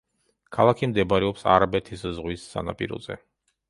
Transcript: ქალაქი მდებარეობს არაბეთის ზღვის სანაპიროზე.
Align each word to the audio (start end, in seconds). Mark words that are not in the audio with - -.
ქალაქი 0.57 0.89
მდებარეობს 0.93 1.47
არაბეთის 1.59 2.09
ზღვის 2.19 2.51
სანაპიროზე. 2.57 3.25